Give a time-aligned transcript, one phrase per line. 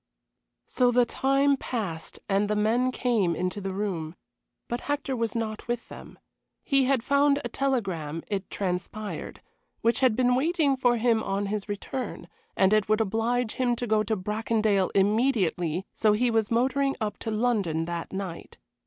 [0.65, 4.15] So the time passed, and the men came into the room.
[4.67, 6.17] But Hector was not with them.
[6.63, 9.43] He had found a telegram, it transpired,
[9.81, 12.27] which had been waiting for him on his return,
[12.57, 17.19] and it would oblige him to go to Bracondale immediately, so he was motoring up
[17.19, 18.57] to London that night.